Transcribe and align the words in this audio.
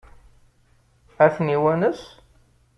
Ad 1.23 1.31
ten-iwanes? 1.35 2.01